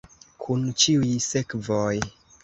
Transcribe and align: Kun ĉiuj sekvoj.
Kun 0.45 0.61
ĉiuj 0.83 1.09
sekvoj. 1.25 1.99